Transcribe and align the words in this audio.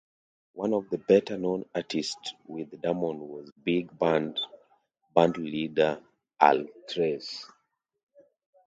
One 0.53 0.73
of 0.73 0.89
the 0.89 0.97
better 0.97 1.37
known 1.37 1.65
artists 1.75 2.33
with 2.47 2.81
Damon 2.81 3.19
was 3.19 3.51
big 3.63 3.95
band 3.99 4.39
bandleader 5.15 6.01
Al 6.39 6.65
Trace. 6.89 7.45